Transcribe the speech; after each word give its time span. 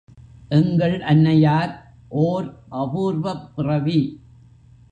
எங்கள் 0.49 0.95
அன்னையார் 1.01 1.73
ஒர்.அபூர்வப்பிறவி. 2.21 3.99